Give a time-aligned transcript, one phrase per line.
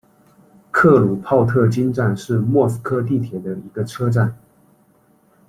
[0.71, 4.35] 克鲁泡特金站是莫斯科地铁的一个车站。